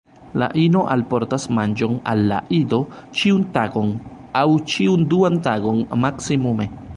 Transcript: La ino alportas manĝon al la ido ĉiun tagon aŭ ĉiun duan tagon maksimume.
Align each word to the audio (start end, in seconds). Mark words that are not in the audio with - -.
La 0.43 0.45
ino 0.59 0.79
alportas 0.93 1.43
manĝon 1.57 1.93
al 2.13 2.23
la 2.31 2.39
ido 2.61 2.79
ĉiun 3.19 3.45
tagon 3.59 3.93
aŭ 4.43 4.47
ĉiun 4.75 5.05
duan 5.13 5.39
tagon 5.51 5.85
maksimume. 6.07 6.69